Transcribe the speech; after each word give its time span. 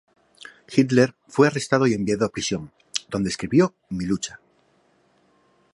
Hitler 0.75 1.13
fue 1.27 1.45
arrestado 1.45 1.85
y 1.85 1.93
enviado 1.93 2.25
a 2.25 2.29
prisión, 2.31 2.71
donde 3.11 3.29
escribió 3.29 3.75
"Mi 3.89 4.05
Lucha". 4.07 4.39